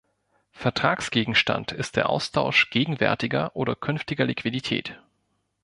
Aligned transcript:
Vertragsgegenstand 0.53 1.73
ist 1.73 1.95
der 1.95 2.09
Austausch 2.09 2.71
gegenwärtiger 2.71 3.55
oder 3.55 3.75
künftiger 3.75 4.25
Liquidität. 4.25 4.99